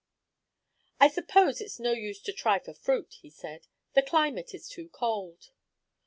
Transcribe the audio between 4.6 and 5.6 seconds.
too cold."